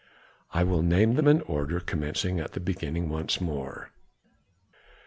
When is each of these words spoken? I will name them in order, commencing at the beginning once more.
I 0.49 0.63
will 0.63 0.81
name 0.81 1.13
them 1.13 1.27
in 1.27 1.41
order, 1.41 1.79
commencing 1.79 2.39
at 2.39 2.53
the 2.53 2.59
beginning 2.59 3.07
once 3.07 3.39
more. 3.39 3.91